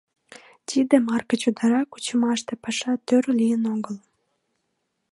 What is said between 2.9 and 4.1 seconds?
тӧр лийын огыл.